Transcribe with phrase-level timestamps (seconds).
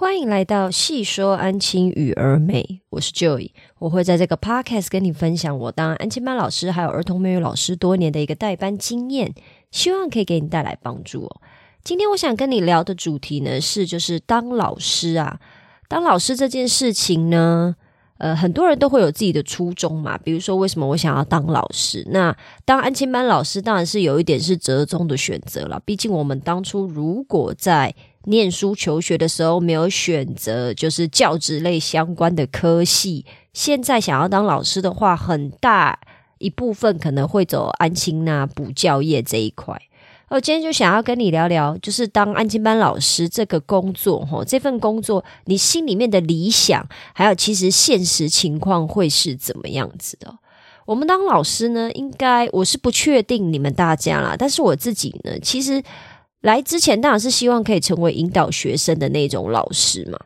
[0.00, 9.34] 欢迎来到细说安亲与儿美，我是 Joy，我会在这个 podcast 跟你分享我当安亲班老师还有儿童美语老师多年的一个代班经验，
[9.70, 11.42] 希望可以给你带来帮助哦。
[11.84, 15.38] 今天我想跟你聊的主题呢是，就是当老师啊，
[15.86, 17.76] 当老师这件事情呢。
[18.16, 22.06] 呃，很多人都会有自己的初衷嘛，比如说为什么我想要当老师？
[22.10, 22.36] 那
[22.66, 25.80] 当安亲班老师当然是有一点是折中的选择了。
[25.86, 27.94] 毕竟我们当初如果在
[28.24, 35.98] 念书求学的时候没有选择就是教职类相关的科系，现在想要当老师的话，很大
[36.38, 39.80] 一部分可能会走安亲啊补教业这一块。
[40.28, 50.38] 我今天就想要跟你聊聊，就是当安静班老师这个工作，哈，这份工作你心里面的理想，还有其实现实情况会是怎么样子的？
[50.86, 55.82] 我们当老师呢，应该我是不确定你们大家啦，但是我自己呢，其实
[56.40, 60.18] 来之前当然是希望可以成为引导学生的那种老师嘛。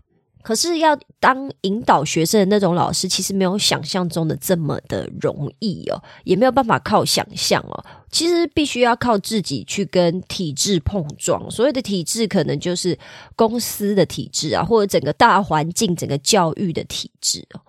[0.43, 7.83] 可是要当引导学生的那种老师，其实没有想象中的这么的容易哦，也没有办法靠想象哦。
[8.11, 11.51] 其实必须要靠自己去跟体制碰撞。
[11.51, 12.99] 所谓的体制，可能就是
[13.35, 17.61] 公司的体制啊，或者整个大环境、整个教育的体制哦。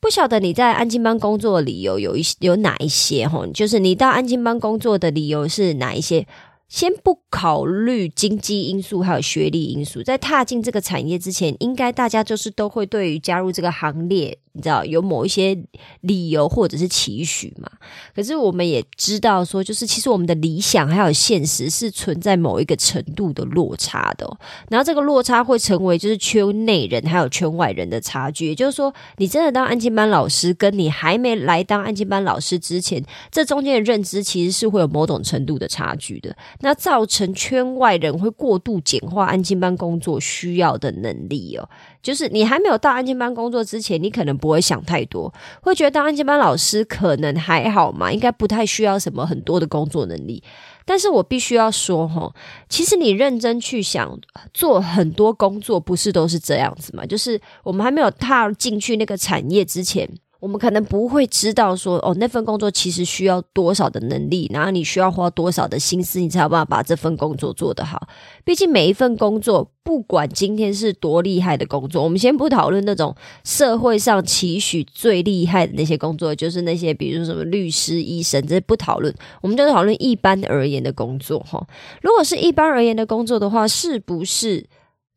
[0.00, 3.46] 不晓得你在安静班工作的理由有一有哪一些哈？
[3.54, 6.26] 就是你到安静班工作的理由是哪一些？
[6.74, 14.36] 先不考虑经济因素还有学历因素，在踏进这个产业之前，应该大家就是都会对于加入这个行列。
[14.56, 15.58] 你知道有某一些
[16.02, 17.68] 理由或者是期许嘛？
[18.14, 24.24] 可是我们也知道说，就是其实我们的理想还有现实是存在某一个程度的落差的。
[24.68, 28.46] 然后这个落差会成为就是圈内人还有圈外人的差距。
[28.46, 36.36] 也就是说，你真的当安静班老师，跟你还没来当安静班老师之前，这中间的认知其实是会有某种程度的差距的。
[36.60, 41.68] 那造成圈外人会过度简化安静班工作需要的能力哦。
[42.04, 50.42] 就是你还没有到安监班工作之前，你可能不会想太多，会觉得当安监班老师可能还好嘛，应该不太需要什么很多的工作能力。
[50.84, 52.30] 但是我必须要说哈，
[52.68, 54.16] 其实你认真去想，
[54.52, 57.06] 做很多工作不是都是这样子嘛？
[57.06, 60.06] 就是我们还没有踏进去那个产业之前。
[60.44, 68.06] 我们可能不会知道说，哦，那份工作其实需要多少的能力，然后你需要花多少的心思，你才有办法把这份工作做得好。
[68.44, 81.66] 毕竟每一份工作，不管今天是多厉害的工作，我们先不讨论那种社会上期许最厉害的那些工作，就是那些比如说什么律师、医生，这不讨论，我们就讨论一般而言的工作哈。
[82.02, 84.66] 如果是一般而言的工作的话，是不是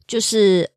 [0.08, 0.70] 就是？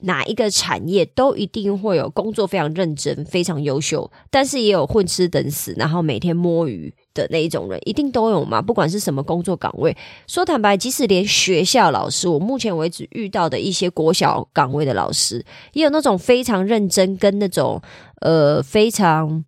[0.00, 8.60] 哪一个产业都一定会有工作非常认真、非常优秀，但是也有混吃等死，然后每天摸鱼的那一种人，一定都有嘛？
[8.60, 9.96] 不管是什么工作岗位，
[10.26, 15.42] 说坦白，即使连学校老师，我目前为止遇到的一些国小岗位的老师，
[15.72, 17.80] 也有那种非常认真跟那种
[18.20, 19.46] 呃非常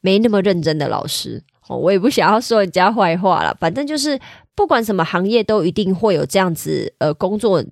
[0.00, 1.42] 没那么认真的老师。
[1.66, 4.16] 哦，我也不想要说人家坏话了，反正就是
[4.54, 7.64] 不管什么行业，都一定会有这样子呃工作。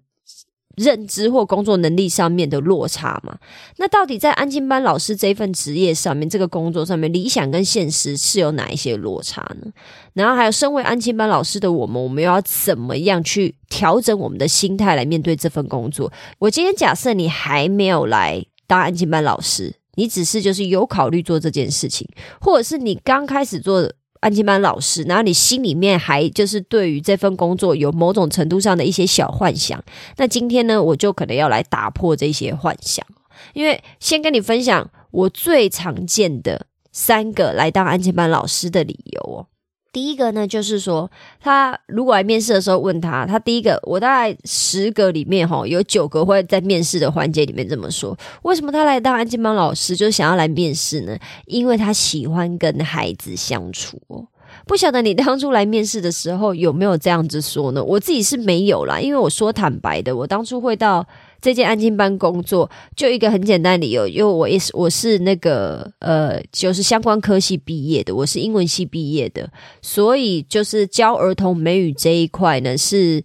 [0.77, 3.37] 认知或工作能力上面的落差嘛？
[3.77, 9.71] 那到底在安静班老师这份职业上面，这个工作上面，理想跟现实是有哪一些落差呢？
[10.13, 16.13] 然后还有，身为安静班老师的我们，我们又要怎么样去调整我们的心态来面对这份工作？
[16.39, 22.09] 我今天假设你还没有来当安静班老师，你只是就是有考虑做这件事情，
[22.41, 23.93] 或者是你刚开始做。
[24.25, 29.85] 安全班老师，然后你心里面还就是对于这份工作有某种程度上的一些小幻想。
[30.17, 33.07] 那今天呢，我就可能要来打破这些幻想，
[33.53, 39.47] 因为先跟你分享我最常见的三个来当安全班老师的理由哦。
[39.95, 41.09] 第一个呢，就是说
[41.41, 48.19] 他如果来面试的时候问他，他第一个我大概十个里面哈有九个会在面试的环节里面这么说。
[48.43, 51.17] 为什么他来当安静班老师，就想要来面试呢？
[51.47, 54.27] 因为他喜欢跟孩子相处哦。
[54.67, 57.83] 不晓得你当初来面试的时候有没有这样子说呢？
[57.83, 61.07] 我自己是没有啦，因为我说坦白的，我当初会到
[61.45, 69.53] 这间安静班工作，就一个很简单理由，因为我也是我是那个呃，就是相关科系毕业的，我是英文系毕业的，
[69.83, 73.23] 所以就是教儿童美语这一块呢，是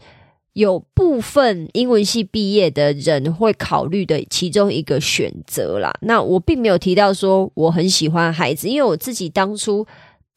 [0.51, 5.93] 有部分英文系毕业的人会考虑的其中一个选择啦。
[6.01, 9.87] 那我并没有提到说我很喜欢孩子，因为我自己当初。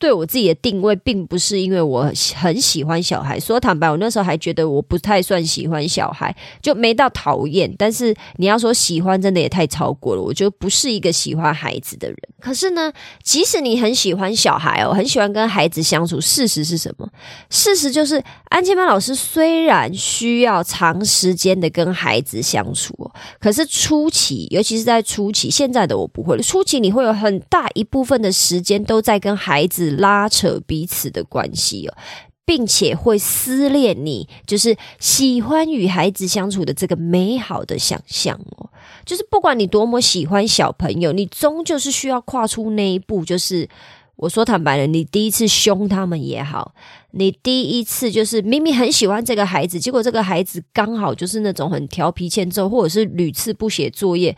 [0.02, 3.38] 对我自己的定位，并不是因为我很喜欢小孩。
[3.38, 7.72] 说坦白，我那时候还觉得我不太算喜欢小孩，就没到讨厌。
[7.78, 10.20] 但是你要说喜欢，真的也太超过了。
[10.20, 12.19] 我就不是一个喜欢孩子的人。
[12.40, 17.08] 可是呢，即使你很喜欢小孩哦，很喜欢跟孩子相处，事实是什么？
[17.48, 23.08] 事实就是，安琪班老师虽然需要长时间的跟孩子相处哦，
[23.38, 26.43] 可是初期，尤其是在初期，现在的我不会了。
[26.43, 29.92] 初期你会有很大一部分的时间都在跟孩子。
[29.97, 31.97] 拉扯彼此的关系哦，
[32.44, 38.69] 并且会撕裂你，就是喜欢与孩子相处的这个美好的想象哦。
[39.05, 43.25] 就是不管你多么喜欢小朋友，你终究是需要跨出那一步。
[43.25, 43.69] 就是
[44.17, 46.75] 我说坦白了，你第一次凶他们也好，
[47.12, 54.37] 你第一次就是明明很喜欢这个孩子，结果这个孩子刚好就是那种很调皮欠揍，或者是屡次不写作业，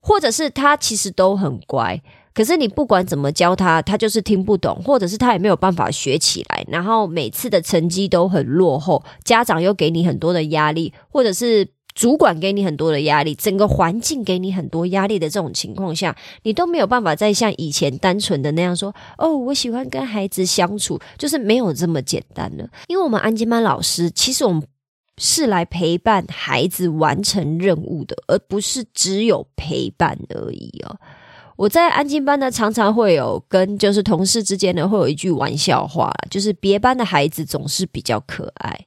[0.00, 2.00] 或者是他其实都很乖。
[2.36, 22.68] 可是你不管怎么教他，他就是听不懂，或者是他也没有办法学起来，然后每次的成绩都很落后，家长又给你很多的压力，或者是主管给你很多的压力，整个环境给你很多压力的这种情况下，你都没有办法再像以前单纯的那样说：“哦，我喜欢跟孩子相处。”就是没有这么简单了。
[22.88, 24.62] 因为我们安吉班老师，其实我们
[25.16, 30.98] 是来陪伴孩子完成任务的，而不是只有陪伴而已哦。
[31.56, 38.78] 我在安静班呢，常常会有跟就是同事之间呢，会有一句玩笑话，就是别班的孩子总是比较可爱。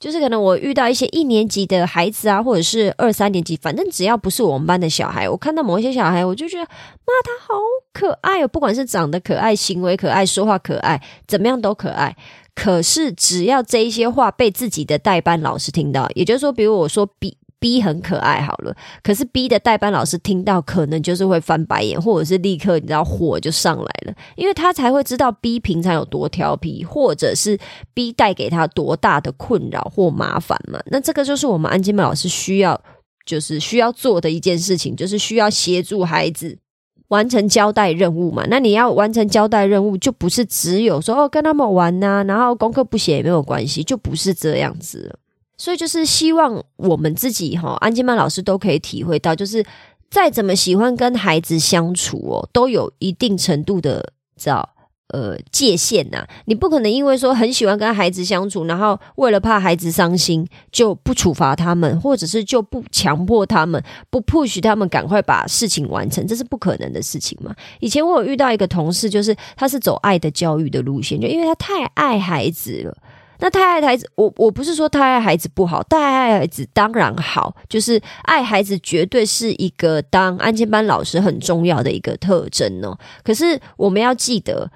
[0.00, 7.60] 就是可能我遇到一些一年级的孩子啊，或者是二三年级，反正只要不是我们班的小孩，我看到某一些小孩，我就觉得，妈，他好
[7.92, 8.48] 可爱哦！
[8.48, 12.14] 不管是长得可爱、行为可爱、说话可爱，怎么样都可爱。
[12.54, 17.36] 可是只要这一些话被自己的代班老师听到，也就是说，比如我说比。
[17.64, 27.58] B 很可爱，好了，可是 B 的代班老师听到，可能就是会翻白眼，或者是立刻你知道火就上来了，因为他才会知道 B 平常有多调皮，或者是
[27.94, 30.78] B 带给他多大的困扰或麻烦嘛。
[30.88, 32.78] 那这个就是我们安金妹老师需要，
[33.24, 36.58] 就是需要做的一件事情，就是需要协助孩子
[37.08, 38.44] 完成交代任务嘛。
[38.50, 45.18] 那你要完成交代任务，就不是只有说哦跟他们玩呐，然后功课不写也没有关系，就不是这样子。
[45.56, 49.64] 所以就是希望我们自己哈，安金曼老师都可以体会到，就是
[50.10, 54.68] 再怎么喜欢跟孩子相处哦，都有一定程度的知道
[55.08, 56.26] 呃界限呐。
[56.46, 63.80] 你不可能因为说很喜欢跟孩子相处，然后为了怕孩子伤心就不处罚他们，或者是就不强迫他们，
[64.10, 67.54] 不 push 他们赶快把事情完成，这是不可能的事情嘛。
[67.78, 72.96] 以前我有遇到一个同事，就是他是走爱的教育的路线，就因为他太爱孩子了。
[73.40, 82.96] 那太爱孩子，我我不是说太爱孩子不好，太爱孩子当然好，就是爱孩子绝对是一个当安全班老师很重要的一个特征哦。
[83.22, 84.70] 可是我们要记得，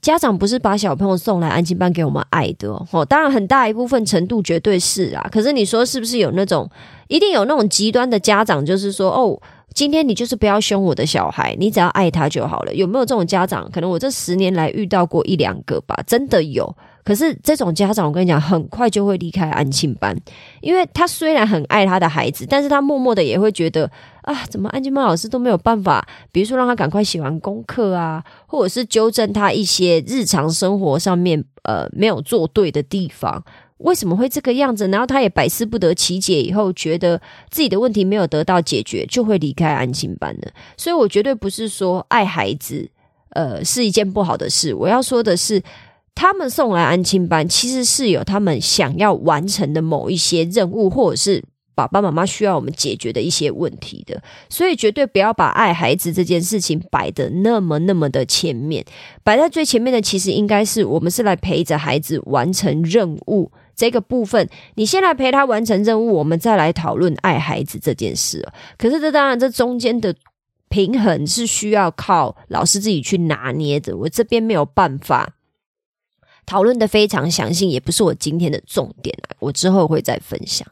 [0.00, 3.04] 家长不是把小朋友送来安静班给我们爱的哦。
[3.04, 6.70] 当然很大一部分程度绝对是啊，可是你说是不是有那种
[7.08, 9.40] 一定有那种极端的家长，就是说哦，
[9.74, 12.72] 今天你就是不要凶我的小孩，你只要爱他就好了。
[12.72, 13.68] 有没有这种家长？
[13.72, 16.74] 可能我这十年来遇到过一两个吧，真的有。
[17.04, 20.16] 可是这种家长，我跟你讲，很快就会离开安庆班，
[20.62, 23.90] 因为他虽然很爱他的孩子，但是他默默的也会觉得
[24.22, 33.44] 啊，怎么安庆班老师都没有办法，比如说让他赶快写完功课啊，或者是纠正他一些日常生活上面呃没有做对的地方，
[33.84, 34.88] 为什么会这个样子？
[34.88, 37.20] 然后他也百思不得其解，以后觉得
[37.50, 40.52] 自己的问题没有得到解决，就会离开安庆班的。
[40.76, 42.88] 所以我绝对不是说爱孩子
[43.30, 45.62] 呃是一件不好的事，我要说的是。
[46.16, 51.42] 他们送来安亲班，其实是有他们想要完成的某一些任务，或者是
[51.74, 54.22] 爸爸妈妈需要我们解决的一些问题的。
[54.48, 58.84] 所以绝对不要把爱孩子这件事情摆的那么那么的前面，
[59.24, 64.48] 摆在最前面的，其实应该是我们是来陪着孩子完成任务这个部分。
[64.74, 68.46] 你先来陪他完成任务，我们再来讨论爱孩子这件事。
[68.78, 70.14] 可是这当然，这中间的
[70.68, 73.96] 平衡是需要靠老师自己去拿捏的。
[73.96, 75.34] 我这边没有办法。
[76.46, 80.68] 讨论的非常详细，也不是我今天的重点啊，我之后会再分享。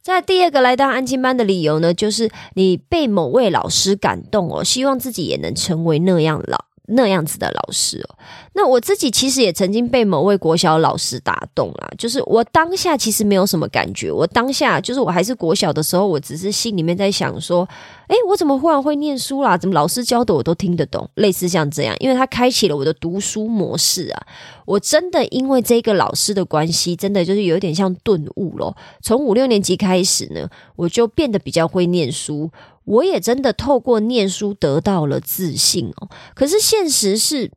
[0.00, 6.64] 在第二个来到安亲班的理由呢，就是你被某位老师感动哦，希望自己也能成为那样老。
[6.92, 8.16] 那样子的老师哦，
[8.54, 11.88] 那我自己其实也曾经被某位国小老师打动啊。
[11.98, 17.68] 就是我当下其实没有什么感觉，我当下就是我还是国小的时候，我只是心里面在想说，
[18.08, 19.56] 诶，我怎么忽然会念书啦？
[19.56, 21.08] 怎么老师教的我都听得懂？
[21.14, 24.26] 类似像这样，因为他开启了我的读书模式啊。
[24.64, 28.76] 我真的因为这个老师的关系，真的就是有点像顿悟咯。
[29.02, 32.50] 从五六年级开始呢，我就变得比较会念书。
[32.84, 36.08] 我也真的透过念书得到了自信哦。
[36.34, 37.50] 可是现实是，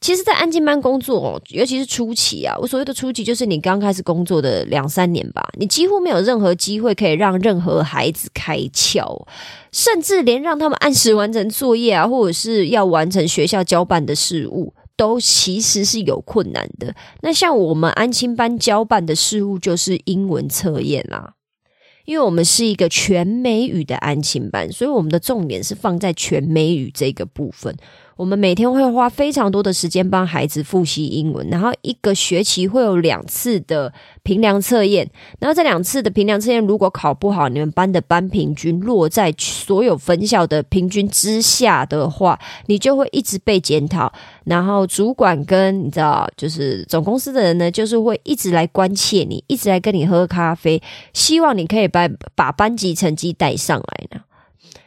[0.00, 9.26] 其实，在安静班工作，尤其是初期啊，我所谓的初期，就是你刚开始工作的两三年吧，你几乎没有任何机会可以让任何孩子开窍，
[9.72, 16.94] 甚至连让他们按时完成作业啊，或者是要完成学校交办的事务，都其实是有困难的。
[17.22, 21.34] 那像我们安亲班交办的事务，就是英文测验啦。
[22.04, 27.74] 因为我们是一个全美语的安亲班，所以我们的重点是放在全美语这个部分。
[28.16, 33.92] 我们每天会花非常多的时间帮孩子复习英文，然后一个学期会有两次的
[34.22, 35.08] 评量测验，
[35.40, 44.12] 然后这两次的评量测验如果考不好，你们班的班平均落在所有分校的平均之下的话，你就会一直被检讨。
[44.44, 50.80] 然后主管跟你知道，就是总公司的人呢，就是会一直来关切你，一直来跟你喝咖啡，
[51.12, 54.22] 希望你可以把把班级成绩带上来呢。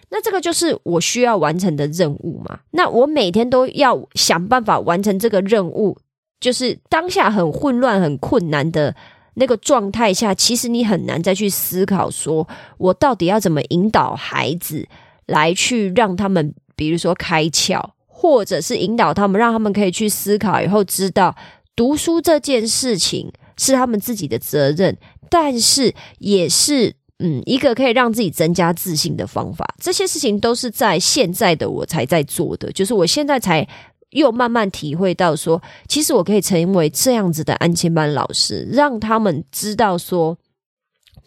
[0.10, 2.60] 那这个就是我需要完成的任务嘛？
[2.72, 5.98] 那我每天都要想办法完成这个任务，
[6.40, 8.96] 就是当下很混乱、很困难的
[9.34, 12.48] 那个状态下，其实你很难再去思考，说
[12.78, 14.88] 我到底要怎么引导孩子
[15.26, 21.36] 来去让他们，比如说开窍，或者是引导他们，让他们可以去思考，以后知道
[21.76, 24.98] 读书这件事情是他们自己的责任，
[25.30, 26.96] 但是也是。
[27.20, 32.72] 嗯，一个可以让自己增加自信的方法，这些事情都是在现在的我才在做的。
[32.72, 33.68] 就是我现在才
[34.12, 40.38] 又慢慢体会到，说其实我可以成为这样子的安亲班老师，让他们知道说。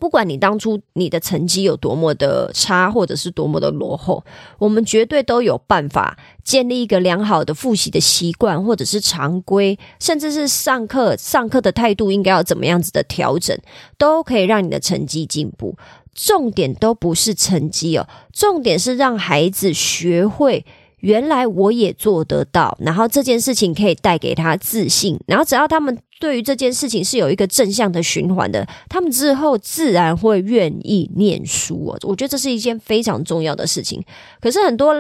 [0.01, 4.25] 不管你当初你的成绩有多么的差，或者是多么的落后，
[4.59, 13.57] 我们绝对都有办法建立一个良好的复习的习惯，或者是常规，甚至是上课上课的态度应该要怎么样子的调整，
[13.99, 15.77] 都可以让你的成绩进步。
[16.15, 20.65] 重点都不是成绩哦，重点是让孩子学会。
[20.99, 31.99] 原来我也做得到，然后这件事情可以带给他自信，然后只要他们对于这件事情是有一个正向的循环的，他们之后自然会愿意念书哦。
[32.03, 34.01] 我觉得这是一件非常重要的事情。
[34.39, 34.95] 可是很多，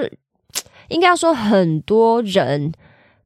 [0.89, 2.73] 应该要说很多人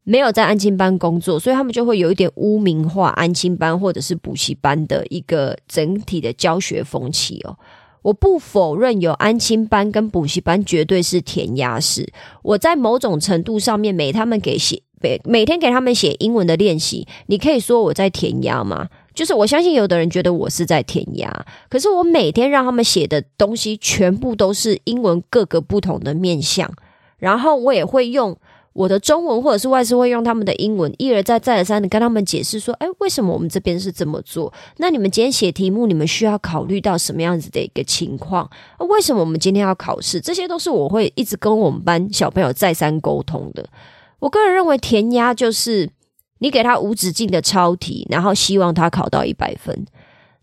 [0.02, 7.56] 没有在安亲班工作，所以他们就会有一点污名化安亲班或者是补习班的一个整体的教学风气哦。
[8.02, 12.12] 我不否认有安亲班跟补习班绝对是填鸭式。
[12.42, 14.82] 我在某种程度上面，每他们给写
[15.24, 18.88] 每天给他们写英文的练习，你可以说我在填鸭吗？
[19.14, 26.70] 就是我相信有的人觉得我是在填鸭，可是我每天让他们写的东西全部都是英文各个不同的面向，
[27.18, 28.36] 然后我也会用。
[28.74, 34.52] 我的中文或者是外师会用他们的英文一而再再而三的跟他们解释说，哎，为什么我们这边是这么做？
[34.78, 38.50] 那你们今天写题目，你们需要考虑到什么样子的一个情况？
[38.80, 40.20] 为什么我们今天要考试？
[40.20, 43.64] 这些都是我会一直跟我们班小朋友再三沟通的。
[44.24, 45.90] 我个人认为填鸭就是
[46.38, 49.84] 你给他无止境的抄题，然后希望他考到一百分。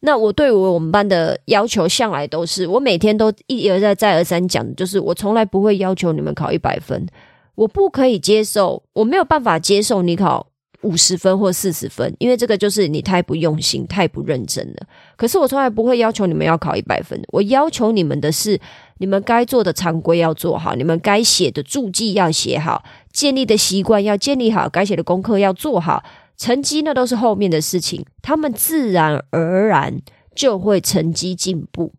[0.01, 7.07] 那我对我我们班的要求向来都是，我每天都一而再再而三讲，就是我从来不会要求你们考一百分。
[7.55, 10.45] 我不可以接受，我没有办法接受你考
[10.83, 14.87] 五十分或四十分，因为这个就是你太不用心、太不认真了。
[15.15, 18.59] 可是我从来不会要求你们要考一百分，我要求你们的是，
[18.99, 26.03] 你们该做的常规要做好，你们该写的注记要写好，建立的习惯要建立好，该写的功课要做好，
[26.37, 30.01] 成绩那都是后面的事情，他们自然而然
[30.35, 31.93] 就会成绩进步。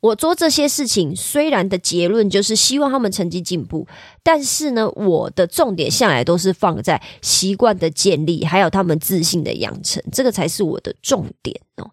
[0.00, 3.86] 我做这些事情，虽然的结论就是希望他们成绩进步，
[4.22, 11.90] 但是呢，我的重点向来都是放在习惯的建立，还有他们自信的养成，这个才是我的重点哦。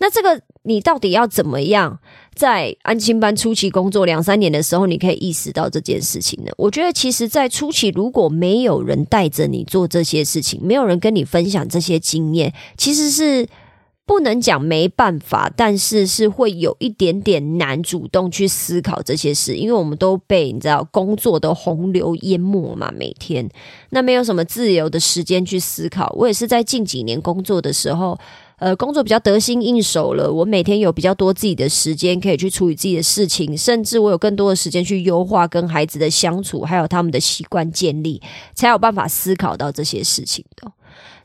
[0.00, 2.00] 那这个你到底要怎么样
[2.34, 6.50] 在安心班初期工作两三年的时候，你可以意识到这件事情呢？
[6.56, 13.46] 我觉得，其实，在初期如果没有人带着你做这些事情，没有人跟你分享这些经验，其实是。
[14.06, 23.48] 不能讲没办法，但是是会有一点点难主动去思考这些事，因为我们都被你知道工作的洪流淹没嘛，每天
[23.90, 26.12] 那没有什么自由的时间去思考。
[26.18, 28.18] 我也是在近几年工作的时候，
[28.60, 38.22] 呃，工作比较得心应手了，我每天有比较多自己的时间可以去处理自己的事情，甚至我有更多的时间去优化跟孩子的相处，还有他们的习惯建立，
[38.54, 40.70] 才有办法思考到这些事情的。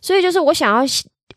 [0.02, 0.84] 所以就是我想要。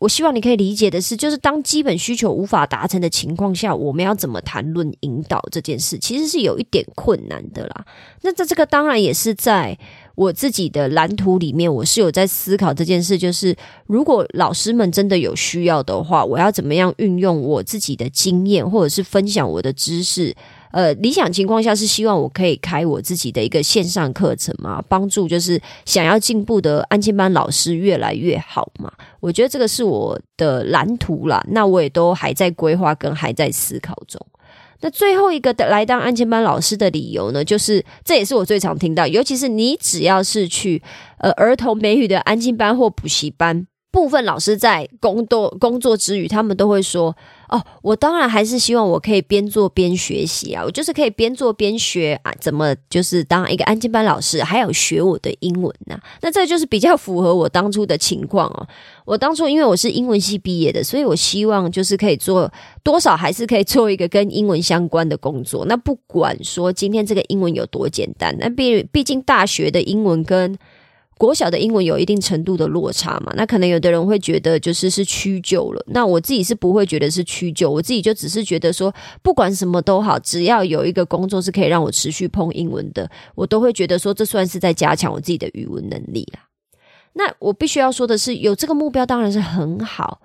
[0.01, 7.85] 我希望你可以理解的是，就是当基本需求无法达成的情况下，我们要怎么谈论引导这件事，其实是有一点困难的啦。
[8.23, 9.77] 那在这个当然也是在
[10.19, 13.55] 我自己的蓝图里面，我是有在思考这件事，就是
[13.87, 20.35] 如果老师们真的有需要的话，我要怎么样运用我自己的经验，或者是分享我的知识，
[20.73, 28.93] 呃，理想情况下是希望我可以开我自己的一个线上课程嘛，帮助就是想要进步的安亲班老师越来越好嘛。
[29.21, 34.21] 我觉得这个是我的蓝图啦，那我也都还在规划跟还在思考中。
[34.81, 40.83] 那最后一个的来当安静班老师的理由呢，就是这也是我最常听到，尤其是你只要是去
[41.19, 43.67] 呃儿童美语的安静班或补习班。
[43.91, 47.17] 部分老师在工作工作之余，他们都会说
[47.49, 55.99] ：“哦，我当然还是希望我可以边做边学习啊，我就是可以边做边学啊，怎么就是当一个安静班老师，还有学我的英文呢？
[56.21, 58.67] 那这就是比较符合我当初的情况哦。
[59.05, 62.53] 我当初因为我是英文系毕业的，所以我希望就是可以做
[62.83, 65.65] 多少还是可以做一个跟英文相关的工作。
[65.65, 70.59] 那不管说今天这个英文有多简单，那毕毕竟大学的英文跟
[71.19, 73.33] 国小的英文有一定程度的落差嘛？
[73.37, 75.85] 那可能有的人会觉得就是是屈就了。
[75.89, 86.41] 那我自己是不会觉得是屈就，我自己就只是觉得说，不管什么都好，只要有一个工作是可以让我持续碰英文的，我都会觉得说这算是在加强我自己的语文能力啦。
[87.15, 90.21] 那我必须要说的是，有这个目标当然是很好，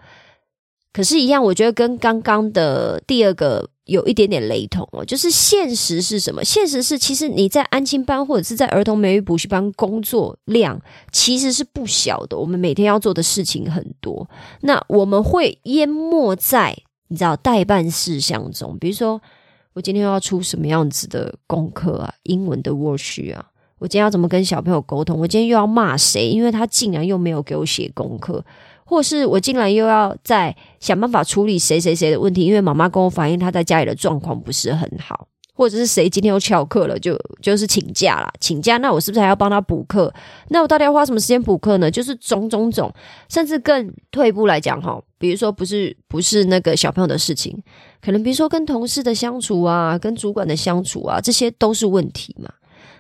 [0.93, 3.69] 可是，一样，我觉得跟刚刚的第二个。
[3.85, 6.43] 有一点点雷同哦，就是现实是什么？
[6.43, 10.79] 现实是，其实你在安亲班或者是在儿童美语补习班工作量
[11.11, 12.37] 其实是不小的。
[12.37, 14.29] 我们每天要做的事情很多，
[14.61, 16.77] 那我们会淹没在
[17.09, 18.77] 你知道代办事项中。
[18.79, 19.21] 比如说，
[19.73, 22.13] 我今天要出什么样子的功课啊？
[22.23, 23.45] 英文的 w o r k s h 啊？
[23.79, 25.19] 我今天要怎么跟小朋友沟通？
[25.19, 26.29] 我今天又要骂谁？
[26.29, 28.43] 因为他竟然又没有给我写功课。
[28.93, 40.13] 或是我进来又要再想办法处理谁谁谁的问题，因为妈妈跟我反映她在家里的状况不是很好，或者是谁今天又翘课了，就就是请假了，请假，那我是不是还要帮他补课？
[40.49, 41.89] 那我到底要花什么时间补课呢？
[41.89, 42.93] 就是种种种，
[43.29, 47.57] 甚至更退一步来讲哈，比如说不是不是那个小朋友的事情，
[47.99, 52.51] 可能比如说跟同事的相处啊，跟主管的相处啊，这些都是问题嘛。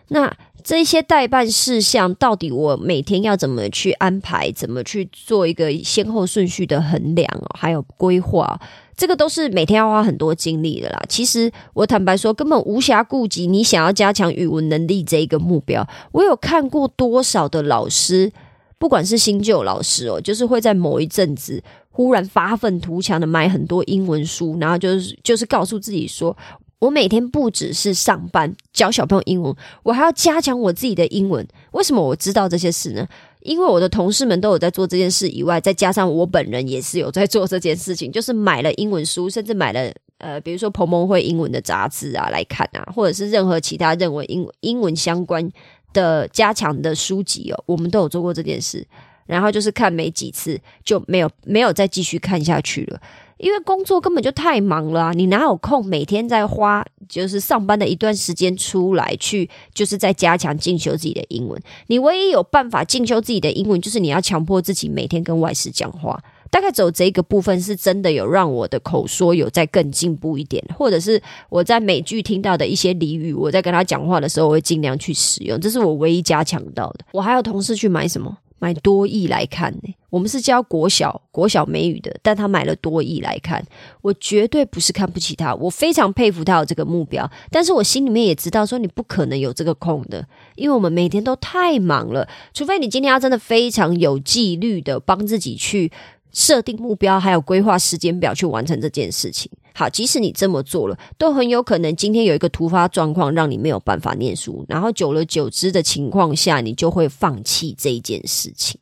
[0.09, 0.31] 那
[0.63, 4.51] 这些代办事项，到底我每天要怎么去安排？
[4.51, 7.27] 怎么去做一个先后顺序的衡量？
[7.53, 8.59] 还有规划，
[8.95, 11.01] 这个都是每天要花很多精力的啦。
[11.09, 15.85] 其实我坦白说，根本无暇顾及你想要加强语文能力这一个目标。
[16.13, 18.31] 我有看过多少的老师，
[18.79, 26.35] 不管是新旧老师哦，就是会在某一阵子忽然发愤图强的买很多英文书，然后就是就是告诉自己说。
[26.83, 31.47] 我每天不只是上班教小朋友英文，我还要加强我自己的英文。
[31.71, 33.07] 为什么我知道这些事呢？
[33.39, 45.49] 因为我的同事们都有在做这件事，以外再加上我本人也是有在做这件事情，就是买了英文书，甚至买了呃，比如说彭蒙会英文的杂志啊来看啊，或者是任何其他认为英英文相关
[45.93, 48.85] 的加强的书籍哦，我们都有做过这件事。
[49.25, 52.99] 然后就是看没几次就没有没有再继续看下去了。
[53.37, 55.11] 因为工作根本就太忙了啊！
[55.13, 61.61] 你哪有空每天在花就是上班的一段时间出来去，就是在加强进修自己的英文。
[61.87, 66.17] 你唯一有办法进修自己的英文，就是你要强迫自己每天跟外事讲话。
[66.49, 75.59] 大概走这个部分是真的有让我的口说有在更进步一点，或者是我在美剧听到的一些俚语，我在跟他讲话的时候，我会尽量去使用。
[75.59, 76.99] 这是我唯一加强到的。
[77.11, 78.37] 我还有同事去买什么？
[78.63, 79.93] 买多亿来看呢？
[80.09, 83.61] 我们是教国小国小美语的，但他买了多亿来看，
[84.01, 87.29] 我绝对不是看不起他，我非常佩服他有这个目标。
[87.51, 92.29] 但是我心里面也知道，说你不可能有这个空的，因为我们每天都太忙了。
[92.53, 95.91] 除非你今天要真的非常有纪律的帮自己去
[96.33, 99.49] 设定目标，还有规划时间表去完成这件事情。
[99.75, 108.79] 好，即使你这么做了，都很有可能今天有一个突发状况，让你没有办法念书，然后久了久之的情况下，你就会放弃这一件事情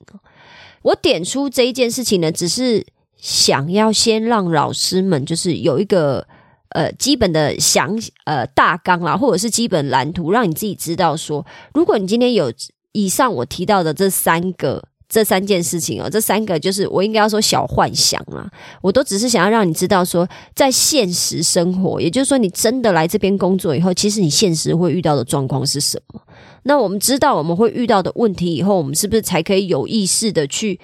[0.82, 2.86] 我点出这一件事情呢，只是
[3.18, 6.28] 想要先让老师们就是有一个
[6.70, 12.52] 呃基本的想呃大纲啦，或者是基本蓝图，让你自己知道说，如果你今天有
[12.92, 14.91] 以上我提到的这三个。
[15.12, 18.50] 这三件事情哦，这三个就是我应该要说小幻想啦，
[18.82, 26.22] 我都只是想要让你知道说，在现实生活，也就是说你真的来这边工作以后，其实你现实会遇到的状况是什么？
[26.64, 30.80] 那我们知道我们会遇到的问题以后，我们是不是才可以有意识的去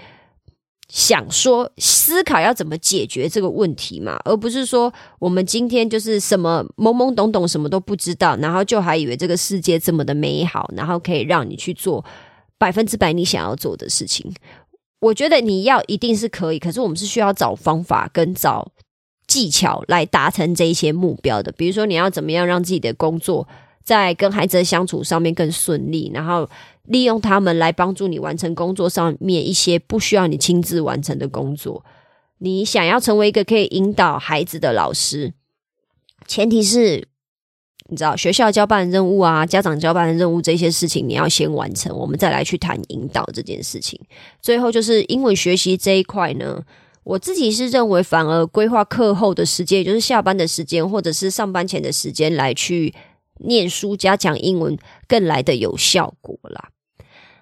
[0.90, 4.20] 想说思考要怎么解决这个问题嘛？
[4.26, 12.04] 而不是说我们今天就是什么懵懵懂懂什么都不知道，然后就还以为这个世界这么的美好，然后可以让你去做。
[12.58, 14.34] 百分之百你想要做的事情，
[15.00, 18.72] 我觉得你要一定是可以，可是我们是需要找方法跟找
[19.28, 21.52] 技巧来达成这一些目标的。
[21.52, 23.48] 比如说，你要怎么样让自己的工作
[23.84, 26.50] 在跟孩子的相处上面更顺利，然后
[26.86, 31.86] 利用他们来帮助你完成工作上面一些不需要你亲自完成的工作。
[32.40, 35.34] 你想要成为一个可以引导孩子的老师，
[36.26, 37.08] 前提是
[37.90, 44.00] 你知道学校交办任务啊，家长交办任务这些事情，你要先完成，我们再来去谈引导这件事情。
[44.42, 46.62] 最后就是英文学习这一块呢，
[47.04, 52.94] 我自己是认为，反而规划课后的时间，也就是下班的时间，或者是上班前的时间来去
[53.40, 56.70] 念书、加强英文，更来的有效果啦。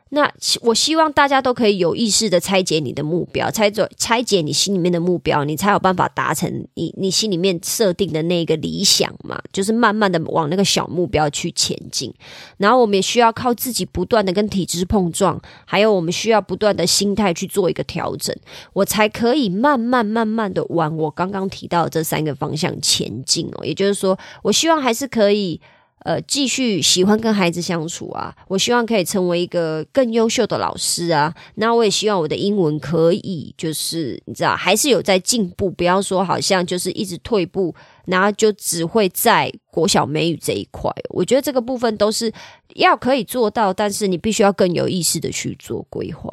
[0.10, 9.42] 那我希望大家都可以有意识的拆解你的目标，拆解拆解你心里面的目标，你才有办法达成你你心里面设定的那个理想嘛。
[9.52, 12.14] 就是慢慢的往那个小目标去前进，
[12.58, 18.34] 然后我们也需要靠自己不断的跟体质碰撞，还有我们需要不断的心态去做一个调整，
[18.74, 23.66] 我才可以慢慢慢慢的往我刚刚提到这三个方向前进哦。
[23.66, 25.60] 也就是说，我希望还是可以。
[26.06, 28.32] 呃，继续喜欢跟孩子相处啊！
[28.48, 31.34] 我希望可以成为一个更优秀的老师啊！
[31.56, 37.74] 那我也希望我的英文可以，就是你知道，还是有在进步，不要说好像就是一直退步，
[38.06, 40.92] 然后就只会在国小美语这一块。
[41.10, 42.32] 我觉得这个部分都是
[42.76, 46.30] 要可以做到，但是你必须要更有意识的去做规划。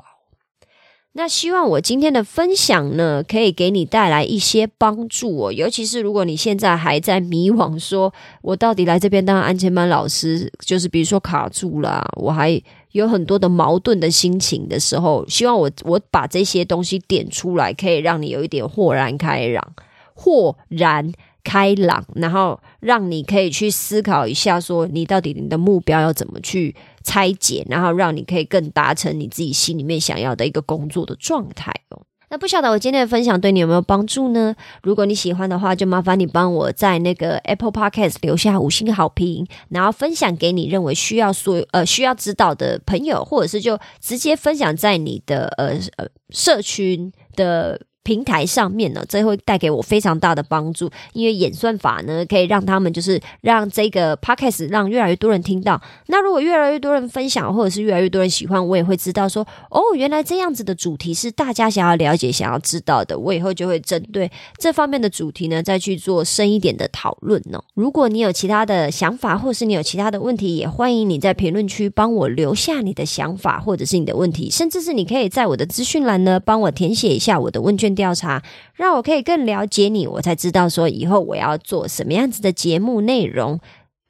[1.15, 5.53] 那希望我今天的分享呢，可以给你带来一些帮助哦。
[5.53, 12.61] 尤其是如果你现在还在迷惘，说我到底来这边当安全班老师，就是比如说卡住了，我还
[12.93, 19.75] 有很多的矛盾的心情的时候，希望我我把这些东西点出来，可以让你有一点豁然开朗，
[20.15, 21.13] 豁然。
[21.45, 32.03] 开朗，然后让你可以去思考一下，说你到底你的目标要怎么去拆解，然后让你可以更达成你自己心里面想要的一个工作的状态哦。
[32.31, 34.55] 那不晓得我今天的分享对你有没有帮助呢？
[34.83, 47.79] 如果你喜欢的话，就麻烦你帮我在那个 Apple Podcast 留下五星好评，然后分享给你认为需要所呃需要指导的朋友，或者是就直接分享在你的呃呃社群的。
[48.05, 55.81] 平台上面呢，这会带给我非常大的帮助，因为演算法呢可以让他们就是让这个 podcast 让越来越多人听到。
[56.07, 63.17] 那如果越来越多人分享，或者是越来越多人喜欢，我也会知道说，哦，原来这样子的主题是大家想要了解、想要知道的。
[63.17, 67.63] 我以后就会针对这方面的主题呢，再去做深一点的讨论呢。
[67.75, 77.92] 如果你有其他的想法，或是你有其他的问题，也欢迎你在评论区帮我留下你的想法，或者是你的问题，甚至是你可以在我的资讯栏呢帮我填写一下我的问卷。
[77.95, 78.43] 调查，
[78.75, 83.61] 让我可以更了解你，我才知道说以后我要做什么样子的节目内容，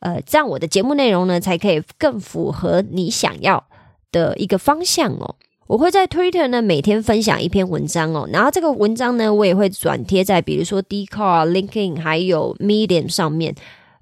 [0.00, 3.64] 呃，这样我的节目内容呢，才可以更符合你想要
[4.10, 5.36] 的一个方向哦。
[5.68, 13.54] 我会在 Twitter 呢每天分享一篇文章哦，然后这个文章呢，我也会转贴在比如说 d c a r l i n k i n 还有 Medium 上面。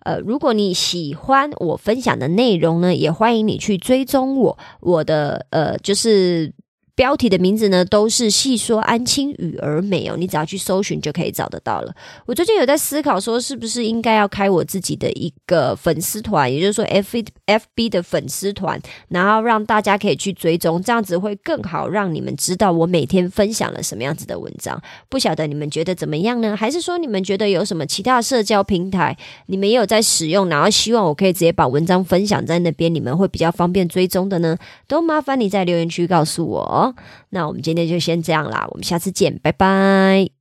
[0.03, 6.53] 呃，如果你喜欢我分享的内容呢，也欢迎你去追踪我，我的呃就是。
[7.01, 11.95] 标题的名字呢，都是细说安亲与儿美哦，你只要去搜寻就可以找得到了。
[12.27, 24.79] 我最近有在思考说，是不是应该要开我自己的一个粉丝团，也就是说 F F B 的粉丝团，然后让大家可以去追踪，这样子会更好，让你们知道我每天分享了什么样子的文章。
[25.09, 26.55] 不晓得你们觉得怎么样呢？
[26.55, 34.55] 还是说你们觉得有什么其他社交平台，你们也有在使用，然后希望我可以直接把文章分享在那边，你们会比较方便追踪的呢？
[34.87, 36.90] 都麻烦你在留言区告诉我哦。
[37.31, 40.40] 那我们今天就先这样啦，我们下次见，拜拜。